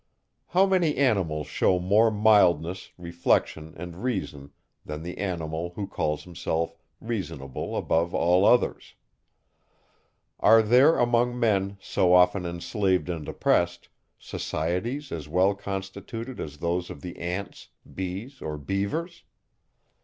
[0.47, 4.49] How many animals shew more mildness, reflection, and reason,
[4.83, 8.95] than the animal, who calls himself reasonable above all others?
[10.39, 16.89] Are there among men, so often enslaved and oppressed, societies as well constituted as those
[16.89, 19.23] of the ants, bees, or beavers?